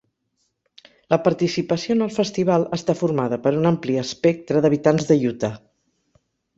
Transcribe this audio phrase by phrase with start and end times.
[1.13, 5.57] La participació en el festival està formada per un ampli espectre d'habitants de Utah.